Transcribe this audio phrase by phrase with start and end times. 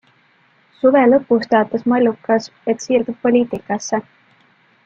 [0.79, 4.05] Suve lõpus teatas Mallukas, et siirdub poliitikasse!